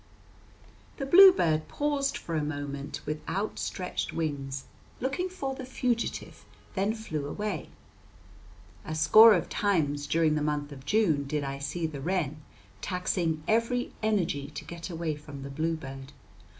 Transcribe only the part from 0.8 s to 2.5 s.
The bluebird paused for a